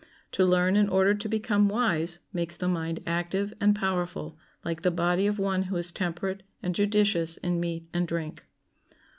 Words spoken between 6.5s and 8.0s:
and judicious in meat